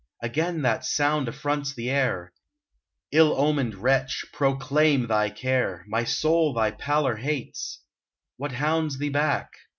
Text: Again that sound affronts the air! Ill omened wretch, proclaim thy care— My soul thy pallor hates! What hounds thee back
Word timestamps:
Again 0.23 0.63
that 0.63 0.83
sound 0.83 1.27
affronts 1.27 1.75
the 1.75 1.91
air! 1.91 2.33
Ill 3.11 3.37
omened 3.39 3.75
wretch, 3.75 4.25
proclaim 4.33 5.05
thy 5.05 5.29
care— 5.29 5.85
My 5.87 6.05
soul 6.05 6.55
thy 6.55 6.71
pallor 6.71 7.17
hates! 7.17 7.83
What 8.37 8.53
hounds 8.53 8.97
thee 8.97 9.09
back 9.09 9.51